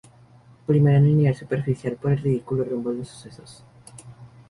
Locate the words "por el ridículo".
1.95-2.63